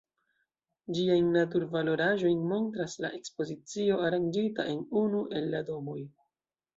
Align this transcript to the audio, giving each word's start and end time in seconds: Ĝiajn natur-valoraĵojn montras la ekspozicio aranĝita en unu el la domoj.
Ĝiajn 0.99 1.27
natur-valoraĵojn 1.33 2.39
montras 2.51 2.95
la 3.05 3.11
ekspozicio 3.17 3.99
aranĝita 4.07 4.65
en 4.73 4.81
unu 5.03 5.21
el 5.41 5.47
la 5.53 5.61
domoj. 5.69 5.99